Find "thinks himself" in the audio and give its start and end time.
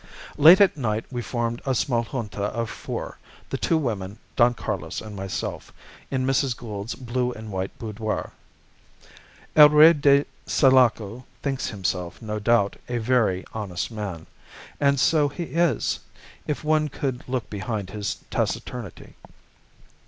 11.43-12.19